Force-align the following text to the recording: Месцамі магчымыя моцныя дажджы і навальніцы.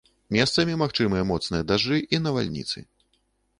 Месцамі 0.37 0.77
магчымыя 0.83 1.27
моцныя 1.33 1.67
дажджы 1.73 2.01
і 2.17 2.23
навальніцы. 2.25 2.79